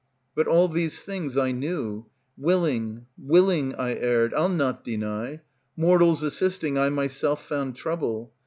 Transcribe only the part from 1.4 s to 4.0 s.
knew; Willing, willing I